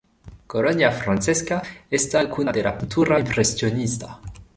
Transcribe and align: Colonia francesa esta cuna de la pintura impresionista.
Colonia 0.47 0.89
francesa 0.89 1.61
esta 1.87 2.27
cuna 2.27 2.51
de 2.51 2.63
la 2.63 2.73
pintura 2.75 3.19
impresionista. 3.19 4.19